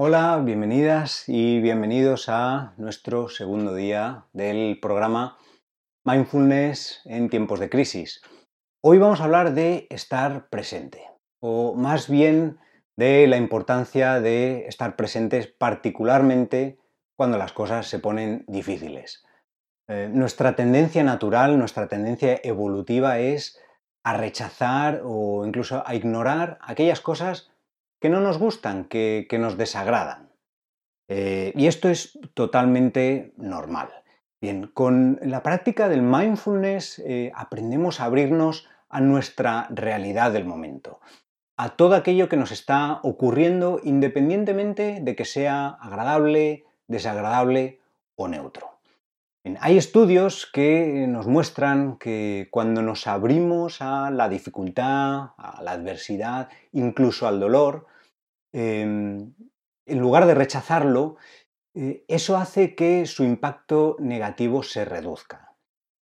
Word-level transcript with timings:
Hola, 0.00 0.40
bienvenidas 0.44 1.24
y 1.28 1.58
bienvenidos 1.58 2.28
a 2.28 2.72
nuestro 2.76 3.28
segundo 3.28 3.74
día 3.74 4.26
del 4.32 4.78
programa 4.80 5.38
Mindfulness 6.04 7.00
en 7.04 7.28
tiempos 7.28 7.58
de 7.58 7.68
crisis. 7.68 8.22
Hoy 8.80 8.98
vamos 8.98 9.20
a 9.20 9.24
hablar 9.24 9.54
de 9.54 9.88
estar 9.90 10.50
presente, 10.50 11.10
o 11.42 11.74
más 11.74 12.08
bien 12.08 12.60
de 12.96 13.26
la 13.26 13.38
importancia 13.38 14.20
de 14.20 14.68
estar 14.68 14.94
presentes 14.94 15.48
particularmente 15.48 16.78
cuando 17.16 17.36
las 17.36 17.52
cosas 17.52 17.88
se 17.88 17.98
ponen 17.98 18.44
difíciles. 18.46 19.24
Eh, 19.88 20.08
nuestra 20.12 20.54
tendencia 20.54 21.02
natural, 21.02 21.58
nuestra 21.58 21.88
tendencia 21.88 22.38
evolutiva 22.44 23.18
es 23.18 23.60
a 24.04 24.16
rechazar 24.16 25.00
o 25.04 25.44
incluso 25.44 25.82
a 25.84 25.96
ignorar 25.96 26.56
aquellas 26.60 27.00
cosas 27.00 27.50
que 28.00 28.08
no 28.08 28.20
nos 28.20 28.38
gustan, 28.38 28.84
que, 28.84 29.26
nos 29.38 29.56
desagradan. 29.56 30.32
Eh, 31.08 31.52
y 31.56 31.66
esto 31.66 31.88
es 31.88 32.18
totalmente 32.34 33.32
normal. 33.36 33.88
Bien, 34.40 34.68
con 34.68 35.18
la 35.22 35.42
práctica 35.42 35.88
del 35.88 36.02
mindfulness 36.02 37.00
eh, 37.00 37.32
aprendemos 37.34 38.00
a 38.00 38.04
abrirnos 38.04 38.68
a 38.88 39.00
nuestra 39.00 39.66
realidad 39.70 40.32
del 40.32 40.44
momento, 40.44 41.00
a 41.56 41.70
todo 41.70 41.96
aquello 41.96 42.28
que 42.28 42.36
nos 42.36 42.52
está 42.52 43.00
ocurriendo 43.02 43.80
independientemente 43.82 45.00
de 45.02 45.16
que 45.16 45.24
sea 45.24 45.68
agradable, 45.80 46.64
desagradable 46.86 47.80
o 48.14 48.28
neutro. 48.28 48.77
Hay 49.60 49.78
estudios 49.78 50.46
que 50.52 51.06
nos 51.08 51.26
muestran 51.26 51.96
que 51.98 52.48
cuando 52.50 52.82
nos 52.82 53.06
abrimos 53.06 53.80
a 53.80 54.10
la 54.10 54.28
dificultad, 54.28 55.30
a 55.36 55.60
la 55.62 55.72
adversidad, 55.72 56.48
incluso 56.72 57.26
al 57.26 57.40
dolor, 57.40 57.86
em, 58.52 59.32
en 59.86 59.98
lugar 59.98 60.26
de 60.26 60.34
rechazarlo, 60.34 61.16
eh, 61.74 62.04
eso 62.08 62.36
hace 62.36 62.74
que 62.74 63.06
su 63.06 63.24
impacto 63.24 63.96
negativo 63.98 64.62
se 64.62 64.84
reduzca. 64.84 65.44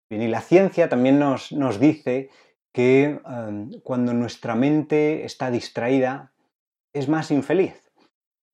y 0.08 0.28
la 0.28 0.40
ciencia 0.40 0.88
también 0.88 1.18
nos, 1.18 1.80
dice 1.80 2.30
que 2.72 3.20
em, 3.26 3.70
cuando 3.82 4.14
nuestra 4.14 4.54
mente 4.54 5.24
está 5.24 5.50
distraída 5.50 6.32
es 6.92 7.08
más 7.08 7.32
infeliz. 7.32 7.85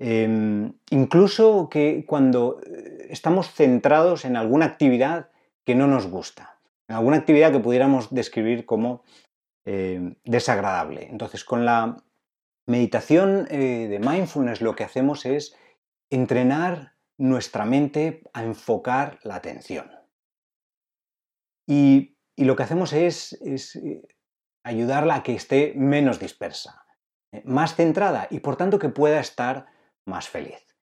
Em, 0.04 0.72
incluso 0.90 1.68
que 1.68 2.04
cuando 2.04 2.60
eh, 2.66 3.06
estamos 3.10 3.52
centrados 3.52 4.24
en 4.24 4.36
alguna 4.36 4.66
actividad 4.66 5.30
que 5.64 5.76
no 5.76 5.86
nos 5.86 6.08
gusta, 6.08 6.58
en 6.88 6.96
alguna 6.96 7.18
actividad 7.18 7.52
que 7.52 7.60
pudiéramos 7.60 8.12
describir 8.12 8.66
como 8.66 9.04
em, 9.64 10.16
desagradable. 10.24 11.06
Entonces, 11.08 11.44
con 11.44 11.64
la 11.64 12.02
meditación 12.66 13.46
eh, 13.48 13.86
de 13.88 14.00
mindfulness 14.00 14.60
lo 14.60 14.74
que 14.74 14.82
hacemos 14.82 15.24
es 15.24 15.56
entrenar 16.10 16.94
nuestra 17.16 17.64
mente 17.64 18.24
a 18.32 18.42
enfocar 18.42 19.20
la 19.22 19.36
atención. 19.36 19.88
Y, 21.68 22.16
lo 22.36 22.56
que 22.56 22.64
hacemos 22.64 22.92
es, 22.92 23.34
eh, 23.34 24.02
ayudarla 24.64 25.14
a 25.14 25.22
que 25.22 25.36
esté 25.36 25.74
menos 25.76 26.18
dispersa, 26.18 26.84
más 27.44 27.76
centrada 27.76 28.26
y 28.30 28.40
por 28.40 28.56
tanto 28.56 28.80
que 28.80 28.88
pueda 28.88 29.20
estar 29.20 29.71
más 30.06 30.28
feliz. 30.28 30.72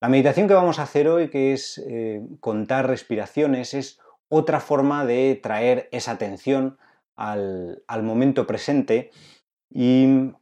La 0.00 0.08
meditación 0.08 0.46
que 0.46 0.54
vamos 0.54 0.78
a 0.78 0.84
hacer 0.84 1.08
hoy, 1.08 1.28
que 1.28 1.52
es 1.52 1.82
eh, 1.86 2.22
contar 2.40 2.86
respiraciones, 2.86 3.74
es 3.74 4.00
otra 4.28 4.60
forma 4.60 5.04
de 5.04 5.38
traer 5.42 5.88
esa 5.90 6.12
atención 6.12 6.78
al, 7.16 7.82
momento 8.02 8.46
presente 8.46 9.10
y 9.70 10.32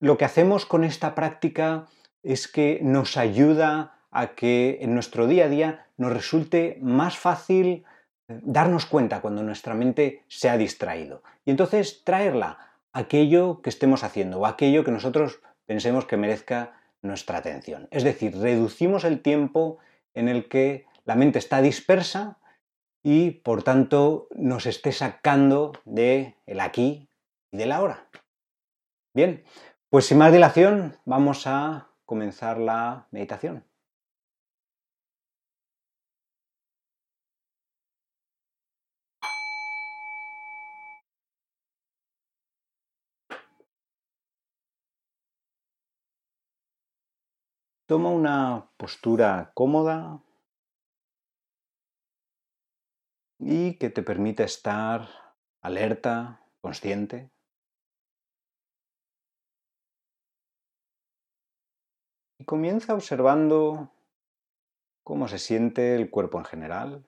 lo 0.00 0.18
que 0.18 0.24
hacemos 0.24 0.66
con 0.66 0.84
esta 0.84 1.14
práctica 1.14 1.86
es 2.22 2.46
que 2.46 2.80
nos 2.82 3.16
ayuda 3.16 4.00
a 4.10 4.34
que 4.34 4.78
en 4.82 4.94
nuestro 4.94 5.26
día 5.26 5.46
a 5.46 5.48
día 5.48 5.86
nos 5.96 6.12
resulte 6.12 6.78
más 6.82 7.16
fácil 7.16 7.84
eh, 8.28 8.40
darnos 8.42 8.84
cuenta 8.84 9.22
cuando 9.22 9.42
nuestra 9.42 9.74
mente 9.74 10.24
se 10.28 10.50
ha 10.50 10.58
distraído 10.58 11.22
y 11.44 11.50
entonces 11.50 12.04
traerla 12.04 12.58
a 12.92 12.98
aquello 13.00 13.62
que 13.62 13.70
estemos 13.70 14.04
haciendo 14.04 14.40
o 14.40 14.46
aquello 14.46 14.84
que 14.84 14.90
nosotros 14.90 15.40
pensemos 15.72 16.04
que 16.04 16.18
merezca 16.18 16.74
nuestra 17.00 17.38
atención. 17.38 17.88
Es 17.90 18.04
decir, 18.04 18.36
reducimos 18.36 19.04
el 19.04 19.22
tiempo 19.22 19.78
en 20.12 20.28
el 20.28 20.46
que 20.46 20.84
la 21.06 21.14
mente 21.14 21.38
está 21.38 21.62
dispersa 21.62 22.36
y 23.02 23.30
por 23.30 23.62
tanto 23.62 24.28
nos 24.34 24.66
esté 24.66 24.92
sacando 24.92 25.72
de 25.86 26.36
el 26.44 26.60
aquí 26.60 27.08
y 27.50 27.56
del 27.56 27.72
ahora. 27.72 28.06
Bien, 29.14 29.44
pues 29.88 30.04
sin 30.04 30.18
más 30.18 30.30
dilación 30.30 30.98
vamos 31.06 31.46
a 31.46 31.88
comenzar 32.04 32.58
la 32.58 33.06
meditación. 33.10 33.64
Toma 47.92 48.08
una 48.08 48.70
postura 48.78 49.52
cómoda 49.52 50.22
y 53.38 53.76
que 53.76 53.90
te 53.90 54.02
permita 54.02 54.44
estar 54.44 55.10
alerta, 55.60 56.40
consciente. 56.62 57.30
Y 62.38 62.46
comienza 62.46 62.94
observando 62.94 63.92
cómo 65.04 65.28
se 65.28 65.38
siente 65.38 65.94
el 65.94 66.08
cuerpo 66.08 66.38
en 66.38 66.46
general. 66.46 67.04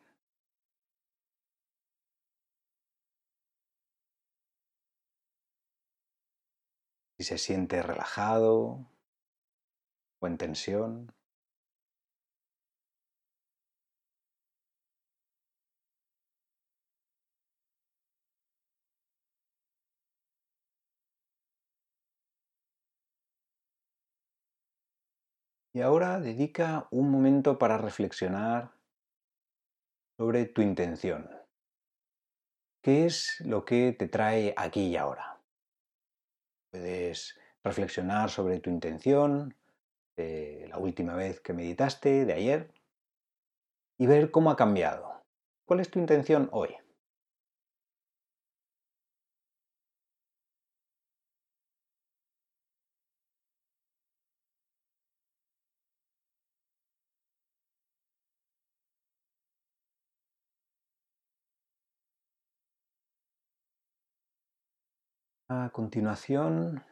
Si 7.17 7.25
se 7.25 7.39
siente 7.39 7.81
relajado, 7.81 8.85
en 10.27 10.39
tensión. 10.39 11.13
Y 25.75 25.81
ahora 25.81 26.21
dedica 26.21 26.87
un 26.93 27.11
momento 27.11 27.59
para 27.59 27.79
reflexionar 27.79 28.71
sobre 30.17 30.47
tu 30.47 30.63
intención. 30.63 31.29
¿Qué 32.81 33.07
es 33.07 33.41
lo 33.41 33.65
que 33.65 33.93
te 33.93 34.07
trae 34.07 34.55
aquí 34.57 34.89
y 34.89 34.97
ahora? 34.97 35.41
Puedes 36.71 37.37
reflexionar 37.65 38.31
sobre 38.31 38.61
tu 38.61 38.71
intención, 38.71 39.57
de 40.17 40.67
la 40.69 40.79
última 40.79 41.15
vez 41.15 41.41
que 41.41 41.53
meditaste, 41.53 42.25
de 42.25 42.33
ayer, 42.33 42.75
y 43.99 44.07
ver 44.07 44.31
cómo 44.31 44.51
ha 44.51 44.57
cambiado. 44.57 45.25
¿Cuál 45.67 45.81
es 45.81 45.91
tu 45.91 45.99
intención 45.99 46.49
hoy? 46.53 46.77
A 65.49 65.71
continuación, 65.73 66.83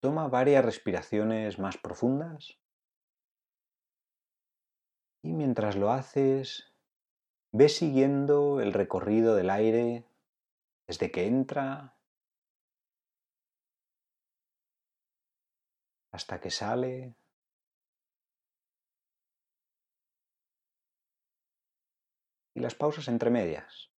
Toma 0.00 0.28
varias 0.28 0.64
respiraciones 0.64 1.58
más 1.58 1.76
profundas 1.76 2.58
y 5.22 5.32
mientras 5.32 5.76
lo 5.76 5.90
haces, 5.90 6.72
ve 7.52 7.68
siguiendo 7.68 8.60
el 8.60 8.72
recorrido 8.72 9.34
del 9.34 9.50
aire 9.50 10.06
desde 10.86 11.10
que 11.10 11.26
entra 11.26 11.94
hasta 16.12 16.40
que 16.40 16.50
sale. 16.50 17.14
Y 22.54 22.60
las 22.60 22.74
pausas 22.74 23.08
entre 23.08 23.30
medias. 23.30 23.89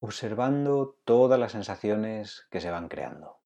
Observando 0.00 0.96
todas 1.04 1.38
las 1.38 1.52
sensaciones 1.52 2.46
que 2.50 2.60
se 2.60 2.70
van 2.70 2.88
creando. 2.88 3.39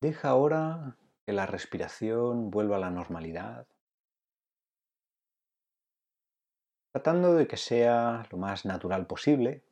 Deja 0.00 0.30
ahora 0.30 0.96
que 1.26 1.34
la 1.34 1.44
respiración 1.44 2.50
vuelva 2.50 2.76
a 2.76 2.80
la 2.80 2.90
normalidad, 2.90 3.68
tratando 6.90 7.34
de 7.34 7.46
que 7.46 7.58
sea 7.58 8.26
lo 8.30 8.38
más 8.38 8.64
natural 8.64 9.06
posible, 9.06 9.62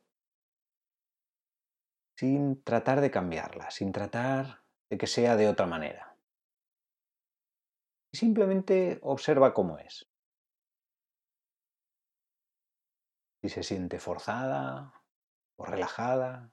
sin 2.15 2.63
tratar 2.63 3.01
de 3.01 3.09
cambiarla, 3.09 3.71
sin 3.71 3.91
tratar 3.91 4.61
de 4.91 4.99
que 4.99 5.07
sea 5.07 5.35
de 5.35 5.47
otra 5.47 5.65
manera. 5.65 6.15
Simplemente 8.13 8.99
observa 9.01 9.53
cómo 9.55 9.79
es. 9.79 10.07
Si 13.41 13.49
se 13.49 13.63
siente 13.63 13.99
forzada 13.99 14.93
o 15.55 15.65
relajada, 15.65 16.51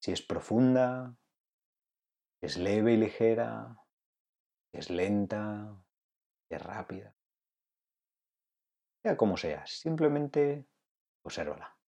si 0.00 0.12
es 0.12 0.22
profunda, 0.22 1.19
es 2.42 2.56
leve 2.56 2.94
y 2.94 2.96
ligera, 2.96 3.76
es 4.72 4.90
lenta, 4.90 5.76
es 6.50 6.62
rápida. 6.62 7.14
Sea 9.02 9.16
como 9.16 9.36
sea, 9.36 9.66
simplemente 9.66 10.66
obsérvala. 11.22 11.79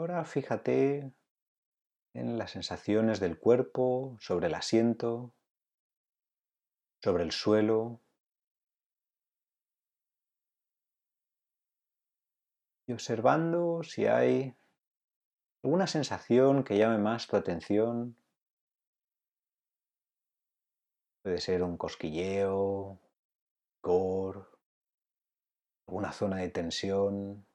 Ahora 0.00 0.24
fíjate 0.24 1.12
en 2.14 2.38
las 2.38 2.52
sensaciones 2.52 3.20
del 3.20 3.38
cuerpo 3.38 4.16
sobre 4.18 4.46
el 4.46 4.54
asiento, 4.54 5.34
sobre 7.02 7.22
el 7.22 7.32
suelo. 7.32 8.00
Y 12.86 12.94
observando 12.94 13.82
si 13.82 14.06
hay 14.06 14.56
alguna 15.62 15.86
sensación 15.86 16.64
que 16.64 16.78
llame 16.78 16.96
más 16.96 17.26
tu 17.26 17.36
atención. 17.36 18.16
Puede 21.22 21.42
ser 21.42 21.62
un 21.62 21.76
cosquilleo, 21.76 22.98
cor, 23.82 24.58
alguna 25.86 26.10
zona 26.12 26.36
de 26.38 26.48
tensión 26.48 27.49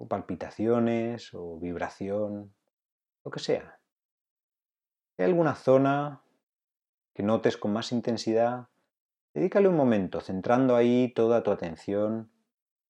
o 0.00 0.08
palpitaciones 0.08 1.34
o 1.34 1.58
vibración, 1.60 2.54
lo 3.22 3.30
que 3.30 3.38
sea. 3.38 3.78
Si 5.14 5.22
hay 5.22 5.28
alguna 5.28 5.54
zona 5.54 6.22
que 7.14 7.22
notes 7.22 7.58
con 7.58 7.74
más 7.74 7.92
intensidad, 7.92 8.70
dedícale 9.34 9.68
un 9.68 9.76
momento 9.76 10.22
centrando 10.22 10.74
ahí 10.74 11.12
toda 11.12 11.42
tu 11.42 11.50
atención 11.50 12.32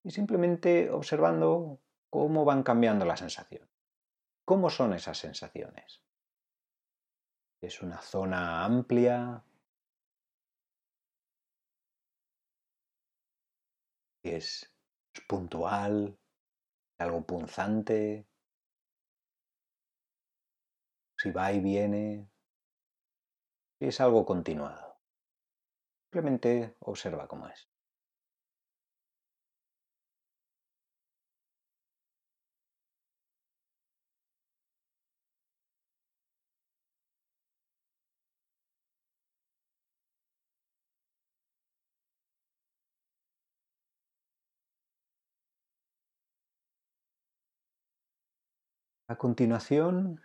y 0.04 0.12
simplemente 0.12 0.88
observando 0.88 1.80
cómo 2.10 2.44
van 2.44 2.62
cambiando 2.62 3.04
las 3.04 3.18
sensaciones. 3.18 3.68
¿Cómo 4.44 4.70
son 4.70 4.94
esas 4.94 5.18
sensaciones? 5.18 6.00
Es 7.60 7.82
una 7.82 8.00
zona 8.00 8.64
amplia, 8.64 9.44
es, 14.22 14.72
es 15.12 15.20
puntual, 15.26 16.19
algo 17.00 17.24
punzante, 17.26 18.26
si 21.16 21.30
va 21.30 21.52
y 21.52 21.60
viene, 21.60 22.28
es 23.80 24.00
algo 24.00 24.24
continuado. 24.24 25.00
Simplemente 26.04 26.76
observa 26.80 27.26
cómo 27.26 27.48
es. 27.48 27.69
A 49.10 49.16
continuación, 49.16 50.20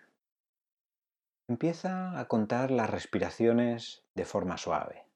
empieza 1.50 2.20
a 2.20 2.28
contar 2.28 2.70
las 2.70 2.88
respiraciones 2.88 4.04
de 4.14 4.26
forma 4.26 4.60
suave. 4.60 5.08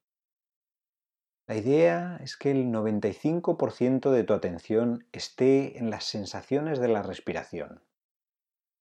La 1.46 1.54
idea 1.54 2.16
es 2.20 2.36
que 2.36 2.50
el 2.50 2.72
95% 2.72 4.10
de 4.10 4.24
tu 4.24 4.32
atención 4.34 5.06
esté 5.12 5.78
en 5.78 5.88
las 5.88 6.02
sensaciones 6.02 6.80
de 6.80 6.88
la 6.88 7.04
respiración 7.04 7.80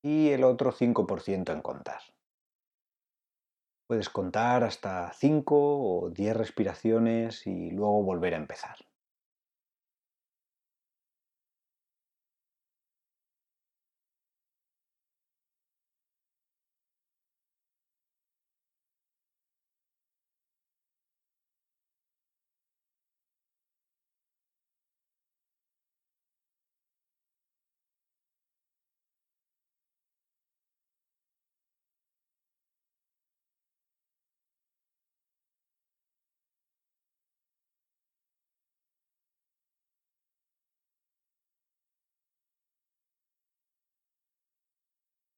y 0.02 0.30
el 0.30 0.44
otro 0.44 0.72
5% 0.72 1.54
en 1.54 1.62
contar. 1.62 2.02
Puedes 3.88 4.10
contar 4.10 4.64
hasta 4.64 5.14
5 5.14 6.00
o 6.02 6.10
10 6.10 6.36
respiraciones 6.36 7.46
y 7.46 7.70
luego 7.70 8.02
volver 8.02 8.34
a 8.34 8.38
empezar. 8.38 8.89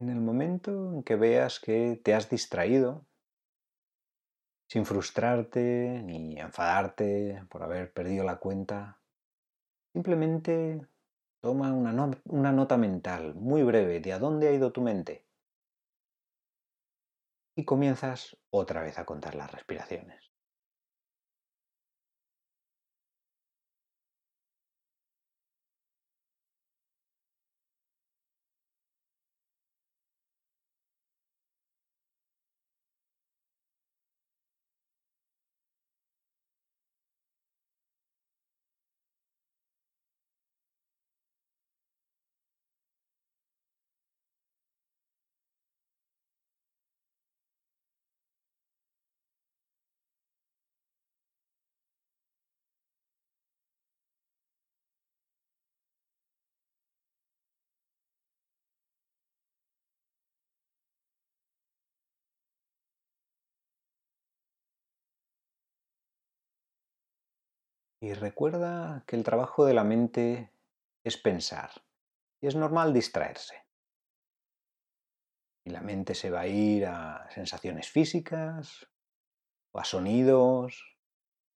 En 0.01 0.09
el 0.09 0.19
momento 0.19 0.71
en 0.93 1.03
que 1.03 1.15
veas 1.15 1.59
que 1.59 2.01
te 2.03 2.15
has 2.15 2.27
distraído, 2.27 3.05
sin 4.67 4.83
frustrarte 4.83 6.01
ni 6.03 6.39
enfadarte 6.39 7.45
por 7.51 7.61
haber 7.61 7.93
perdido 7.93 8.23
la 8.23 8.37
cuenta, 8.37 8.99
simplemente 9.93 10.81
toma 11.39 11.71
una, 11.71 12.51
nota 12.51 12.77
mental 12.77 13.35
muy 13.35 13.61
breve 13.61 13.99
de 13.99 14.13
a 14.13 14.17
dónde 14.17 14.47
ha 14.47 14.53
ido 14.53 14.71
tu 14.71 14.81
mente 14.81 15.27
y 17.55 17.63
comienzas 17.63 18.37
otra 18.49 18.81
vez 18.81 18.97
a 18.97 19.05
contar 19.05 19.35
las 19.35 19.51
respiraciones. 19.51 20.30
Y 68.03 68.13
recuerda 68.13 69.03
que 69.05 69.15
el 69.15 69.23
trabajo 69.23 69.63
de 69.63 69.75
la 69.75 69.83
mente 69.83 70.51
es 71.03 71.17
pensar 71.17 71.69
y 72.41 72.47
es 72.47 72.55
normal 72.55 72.93
distraerse. 72.93 73.63
Y 75.63 75.69
la 75.69 75.81
mente 75.81 76.15
se 76.15 76.31
va 76.31 76.41
a 76.41 76.47
ir 76.47 76.87
a 76.87 77.29
sensaciones 77.29 77.91
físicas, 77.91 78.89
a 79.73 79.83
sonidos, 79.83 80.97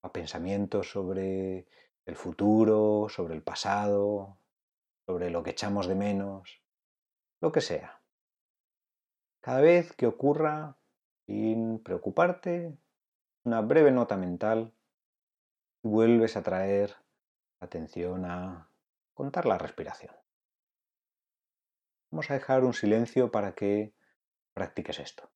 a 0.03 0.13
pensamientos 0.13 0.91
sobre 0.91 1.67
el 2.05 2.15
futuro, 2.15 3.07
sobre 3.09 3.33
el 3.33 3.41
pasado, 3.41 4.39
sobre 5.07 5.31
lo 5.31 5.41
que 5.41 5.49
echamos 5.49 5.87
de 5.87 5.95
menos, 5.95 6.61
lo 7.41 7.51
que 7.51 7.61
sea. 7.61 8.03
Cada 9.41 9.61
vez 9.61 9.93
que 9.93 10.05
ocurra, 10.05 10.77
sin 11.25 11.81
preocuparte, 11.81 12.77
una 13.43 13.61
breve 13.61 13.91
nota 13.91 14.15
mental 14.15 14.74
y 15.85 15.87
vuelves 15.87 16.35
a 16.35 16.41
traer 16.41 16.95
atención 17.59 18.25
a 18.25 18.71
contar 19.13 19.45
la 19.45 19.59
respiración. 19.59 20.15
Vamos 22.09 22.31
a 22.31 22.33
dejar 22.33 22.63
un 22.63 22.73
silencio 22.73 23.29
para 23.29 23.53
que 23.53 23.93
practiques 24.55 24.99
esto. 24.99 25.29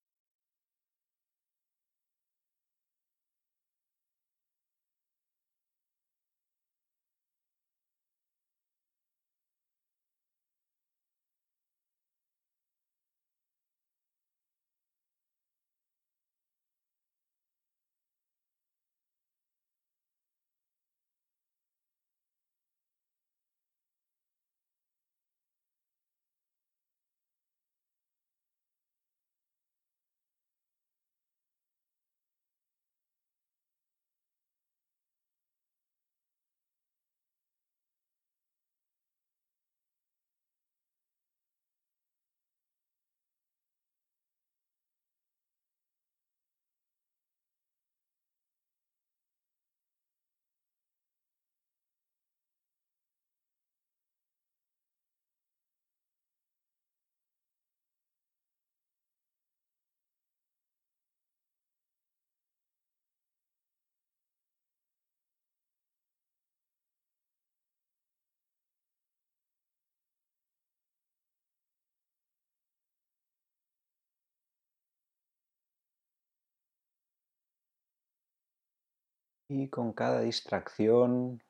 Y 79.51 79.67
con 79.69 79.93
cada 79.93 80.21
distracción, 80.21 81.43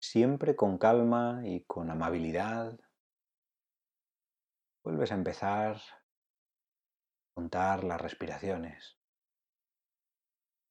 siempre 0.00 0.56
con 0.56 0.76
calma 0.76 1.40
y 1.44 1.62
con 1.64 1.88
amabilidad, 1.88 2.80
vuelves 4.82 5.12
a 5.12 5.14
empezar 5.14 5.76
a 5.76 5.82
contar 7.34 7.84
las 7.84 8.00
respiraciones, 8.00 8.98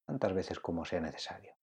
tantas 0.05 0.33
veces 0.33 0.59
como 0.59 0.83
sea 0.83 0.99
necesario. 0.99 1.56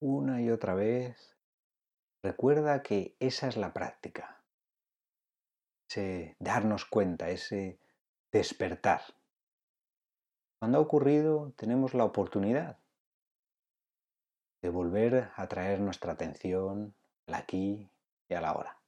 Una 0.00 0.42
y 0.42 0.50
otra 0.50 0.74
vez, 0.74 1.36
recuerda 2.22 2.82
que 2.82 3.16
esa 3.20 3.48
es 3.48 3.56
la 3.56 3.72
práctica. 3.72 4.42
Ese 5.88 6.36
darnos 6.38 6.84
cuenta, 6.84 7.30
ese 7.30 7.78
despertar. 8.32 9.02
Cuando 10.58 10.78
ha 10.78 10.80
ocurrido, 10.80 11.52
tenemos 11.56 11.94
la 11.94 12.04
oportunidad 12.04 12.78
de 14.62 14.68
volver 14.70 15.30
a 15.36 15.46
traer 15.48 15.80
nuestra 15.80 16.12
atención 16.12 16.94
al 17.26 17.34
aquí 17.34 17.90
y 18.28 18.34
a 18.34 18.40
la 18.40 18.52
hora. 18.54 18.80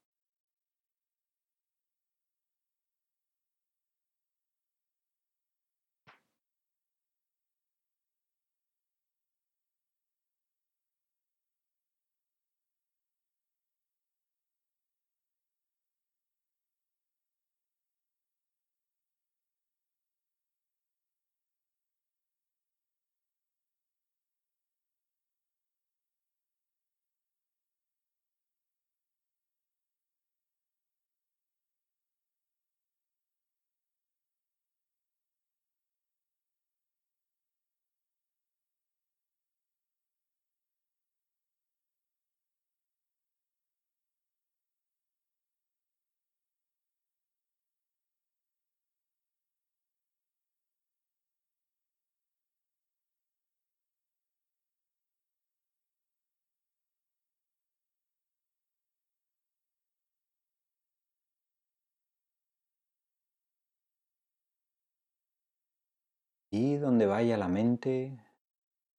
Donde 66.59 67.07
vaya 67.07 67.37
la 67.37 67.47
mente, 67.47 68.19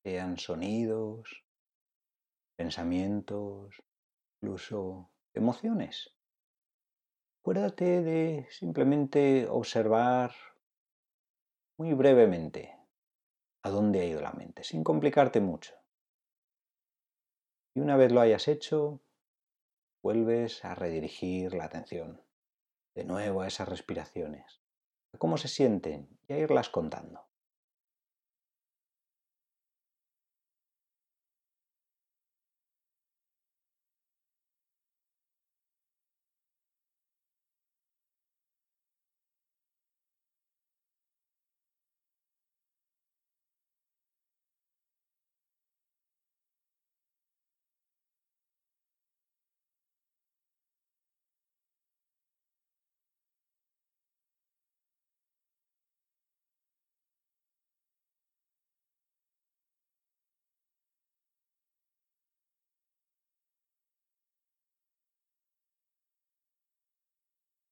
sean 0.04 0.38
sonidos, 0.38 1.44
pensamientos, 2.56 3.84
incluso 4.42 5.12
emociones. 5.34 6.16
Acuérdate 7.42 8.02
de 8.02 8.48
simplemente 8.50 9.46
observar 9.50 10.34
muy 11.78 11.94
brevemente 11.94 12.78
a 13.62 13.70
dónde 13.70 14.00
ha 14.00 14.06
ido 14.06 14.22
la 14.22 14.32
mente, 14.32 14.64
sin 14.64 14.82
complicarte 14.82 15.42
mucho. 15.42 15.74
Y 17.76 17.82
una 17.82 17.98
vez 17.98 18.14
lo 18.14 18.22
hayas 18.22 18.48
hecho, 18.48 19.02
vuelves 20.02 20.64
a 20.64 20.76
redirigir 20.76 21.54
la 21.54 21.66
atención 21.66 22.22
de 22.96 23.04
nuevo 23.04 23.42
a 23.42 23.48
esas 23.48 23.68
respiraciones, 23.68 24.62
a 25.14 25.18
cómo 25.18 25.38
se 25.38 25.50
sienten 25.50 26.20
y 26.26 26.34
a 26.34 26.38
irlas 26.38 26.70
contando. 26.70 27.29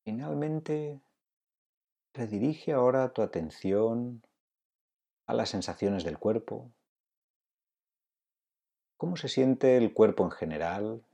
Finalmente, 0.07 1.01
redirige 2.13 2.71
ahora 2.71 3.11
tu 3.11 3.21
atención 3.21 4.25
a 5.25 5.33
las 5.33 5.49
sensaciones 5.49 6.05
del 6.05 6.17
cuerpo. 6.17 6.71
¿Cómo 8.95 9.17
se 9.17 9.27
siente 9.27 9.75
el 9.75 9.93
cuerpo 9.93 10.23
en 10.23 10.31
general? 10.31 11.05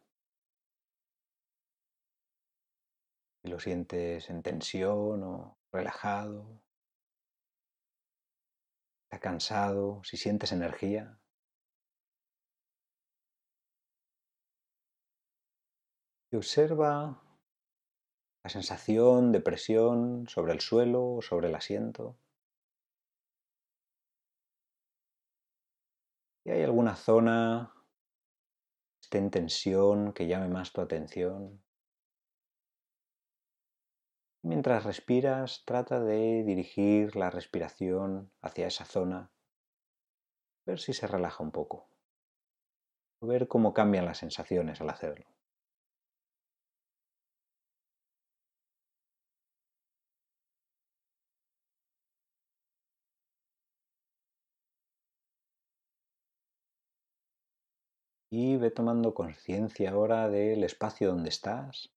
Si 3.42 3.50
lo 3.50 3.60
sientes 3.60 4.30
en 4.30 4.44
tensión 4.44 5.24
o 5.24 5.58
relajado, 5.72 6.62
está 9.06 9.20
cansado, 9.20 10.04
si 10.04 10.18
sientes 10.18 10.52
energía. 10.52 11.20
Y 16.30 16.36
observa 16.36 17.23
la 18.44 18.50
sensación 18.50 19.32
de 19.32 19.40
presión 19.40 20.28
sobre 20.28 20.52
el 20.52 20.60
suelo 20.60 21.16
o 21.16 21.22
sobre 21.22 21.48
el 21.48 21.56
asiento. 21.56 22.18
Si 26.44 26.52
hay 26.52 26.62
alguna 26.62 26.98
zona 26.98 27.72
que 29.00 29.06
esté 29.06 29.18
en 29.20 29.32
tensión 29.32 30.12
que 30.12 30.28
llame 30.28 30.50
más 30.50 30.74
tu 30.74 30.82
atención. 30.82 31.64
Mientras 34.42 34.84
respiras, 34.84 35.64
trata 35.66 36.02
de 36.02 36.44
dirigir 36.44 37.16
la 37.16 37.30
respiración 37.30 38.30
hacia 38.42 38.68
esa 38.68 38.84
zona, 38.84 39.32
ver 40.66 40.80
si 40.80 40.92
se 40.92 41.08
relaja 41.08 41.42
un 41.42 41.52
poco, 41.52 41.88
ver 43.22 43.48
cómo 43.48 43.74
cambian 43.74 44.04
las 44.04 44.18
sensaciones 44.18 44.82
al 44.82 44.90
hacerlo. 44.90 45.33
Y 58.36 58.58
ve 58.58 58.72
tomando 58.72 59.14
conciencia 59.14 59.92
ahora 59.92 60.28
del 60.28 60.64
espacio 60.64 61.10
donde 61.10 61.30
estás, 61.30 61.94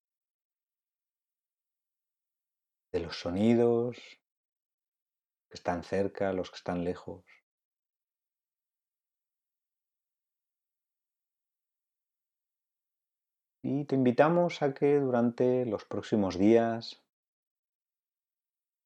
de 2.93 3.01
los 3.01 3.19
sonidos 3.19 3.97
que 5.49 5.55
están 5.55 5.83
cerca, 5.83 6.35
los 6.35 6.51
que 6.51 6.57
están 6.57 6.85
lejos. 6.85 7.25
Y 13.63 13.87
te 13.87 13.95
invitamos 13.95 14.61
a 14.61 14.75
que 14.75 15.01
durante 15.01 15.65
los 15.65 15.87
próximos 15.87 16.37
días 16.37 17.03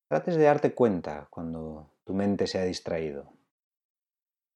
trates 0.07 0.37
de 0.37 0.45
darte 0.45 0.73
cuenta 0.73 1.27
cuando 1.31 1.91
tu 2.05 2.15
mente 2.15 2.47
se 2.47 2.61
ha 2.61 2.65
distraído. 2.65 3.33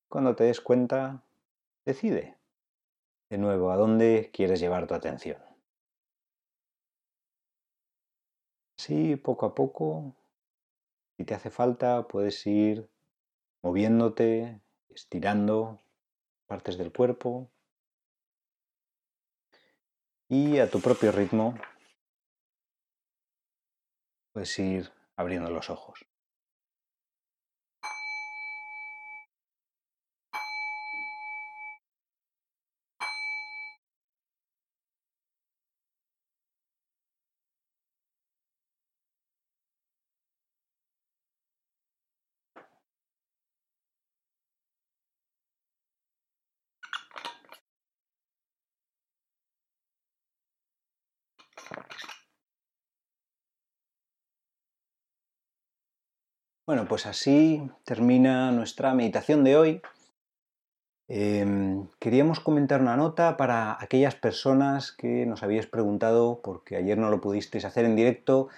Cuando 0.07 0.33
te 0.33 0.45
des 0.45 0.61
cuenta, 0.61 1.25
decide. 1.83 2.44
De 3.29 3.37
nuevo, 3.39 3.71
¿a 3.71 3.75
dónde 3.75 4.29
quieres 4.31 4.59
llevar 4.59 4.85
tu 4.87 4.93
atención? 4.93 5.41
Así, 8.77 9.15
poco 9.15 9.47
a 9.47 9.55
poco, 9.55 10.15
si 11.17 11.25
te 11.25 11.33
hace 11.33 11.49
falta, 11.49 12.07
puedes 12.07 12.45
ir 12.45 12.87
moviéndote, 13.63 14.61
estirando 14.89 15.81
partes 16.45 16.77
del 16.77 16.91
cuerpo 16.91 17.49
y 20.29 20.59
a 20.59 20.69
tu 20.69 20.79
propio 20.79 21.11
ritmo 21.11 21.55
puedes 24.33 24.59
ir 24.59 24.91
abriendo 25.15 25.49
los 25.49 25.69
ojos. 25.69 26.05
Bueno, 56.67 56.87
pues 56.87 57.05
así 57.05 57.69
termina 57.83 58.51
nuestra 58.51 58.95
meditación 58.95 59.43
de 59.43 59.55
hoy. 59.55 59.81
Em, 61.07 61.87
queríamos 61.99 62.39
comentar 62.39 62.81
una 62.81 62.97
nota 62.97 63.37
para 63.37 63.77
aquellas 63.79 64.15
personas 64.15 64.91
que 64.91 65.27
nos 65.27 65.43
habíais 65.43 65.67
preguntado, 65.67 66.41
porque 66.43 66.75
ayer 66.75 66.97
no 66.97 67.11
lo 67.11 67.21
pudisteis 67.21 67.65
hacer 67.65 67.85
en 67.85 67.95
directo 67.95 68.49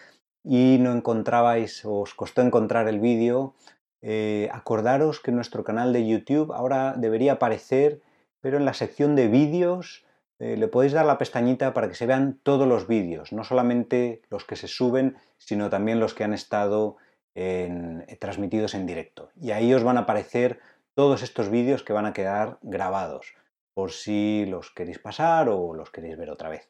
y 0.42 0.78
no 0.80 0.94
encontrabais, 0.94 1.84
os 1.84 2.14
costó 2.14 2.42
encontrar 2.42 2.88
el 2.88 3.02
vídeo. 3.02 3.54
Eh, 4.02 4.48
acordaros 4.54 5.20
que 5.20 5.34
nuestro 5.34 5.66
canal 5.66 5.92
de 5.92 6.08
YouTube 6.08 6.54
ahora 6.54 6.94
debería 6.96 7.34
aparecer, 7.34 8.02
pero 8.40 8.56
en 8.56 8.64
la 8.64 8.74
sección 8.74 9.18
de 9.18 9.28
vídeos 9.28 10.06
eh, 10.40 10.56
le 10.58 10.68
podéis 10.68 10.94
dar 10.94 11.06
la 11.06 11.18
pestañita 11.18 11.74
para 11.74 11.88
que 11.90 11.96
se 11.96 12.06
vean 12.06 12.40
todos 12.44 12.68
los 12.68 12.88
vídeos, 12.88 13.34
no 13.34 13.44
solamente 13.44 14.22
los 14.30 14.46
que 14.46 14.56
se 14.56 14.68
suben, 14.68 15.18
sino 15.38 15.70
también 15.70 16.00
los 16.00 16.14
que 16.14 16.24
han 16.24 16.34
estado 16.34 16.98
eh, 17.36 18.18
transmitidos 18.20 18.74
en 18.74 18.86
directo. 18.86 19.30
Y 19.36 19.52
ahí 19.52 19.74
os 19.74 19.84
van 19.84 19.98
a 19.98 20.02
aparecer 20.02 20.60
todos 20.94 21.22
estos 21.22 21.50
vídeos 21.50 21.84
que 21.84 21.94
van 21.94 22.06
a 22.06 22.14
quedar 22.14 22.58
grabados, 22.62 23.36
por 23.74 23.92
si 23.92 24.46
los 24.48 24.72
queréis 24.72 25.00
pasar 25.00 25.50
o 25.50 25.74
los 25.74 25.92
queréis 25.92 26.18
ver 26.18 26.32
otra 26.32 26.50
vez. 26.50 26.70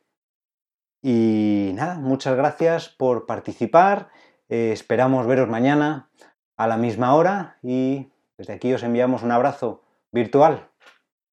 Y 1.01 1.71
nada, 1.75 1.95
muchas 1.95 2.36
gracias 2.36 2.89
por 2.89 3.25
participar. 3.25 4.10
Eh, 4.49 4.71
esperamos 4.73 5.27
veros 5.27 5.47
mañana 5.47 6.10
a 6.58 6.67
la 6.67 6.77
misma 6.77 7.15
hora 7.15 7.60
y 7.62 8.12
desde 8.38 8.53
aquí 8.53 8.73
os 8.73 8.84
enviamos 8.84 9.23
un 9.23 9.32
abrazo 9.32 9.84
virtual. 10.12 10.69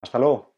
Hasta 0.02 0.18
luego. 0.18 0.53